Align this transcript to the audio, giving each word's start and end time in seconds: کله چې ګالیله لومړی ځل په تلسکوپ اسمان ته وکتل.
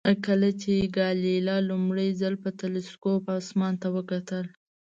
کله 0.25 0.49
چې 0.61 0.73
ګالیله 0.97 1.55
لومړی 1.69 2.09
ځل 2.21 2.33
په 2.43 2.49
تلسکوپ 2.59 3.23
اسمان 3.39 3.73
ته 3.81 3.87
وکتل. 3.95 4.45